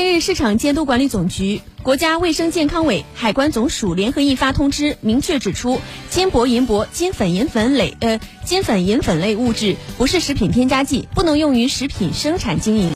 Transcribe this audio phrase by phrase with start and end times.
[0.00, 12.88] 近日，市场监督管理总局、国家卫生健康委、海关总署联合印发通知，明确指出，金箔银箔、金粉银粉类呃金粉银粉类物质不是食品添加剂，不能用于食品生产经营。